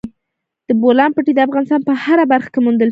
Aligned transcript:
د 0.67 0.69
بولان 0.81 1.09
پټي 1.15 1.31
د 1.35 1.39
افغانستان 1.47 1.79
په 1.87 1.93
هره 2.03 2.25
برخه 2.31 2.49
کې 2.53 2.59
موندل 2.59 2.73
کېږي. 2.73 2.79